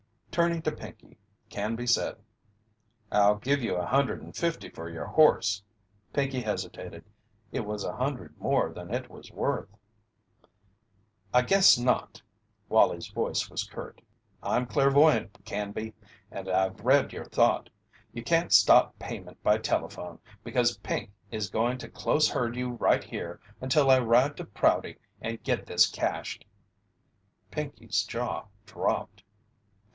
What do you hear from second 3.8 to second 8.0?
hundred and fifty for your horse." Pinkey hesitated. It was a